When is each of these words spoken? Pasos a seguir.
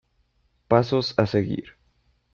Pasos 0.67 1.13
a 1.15 1.27
seguir. 1.35 1.77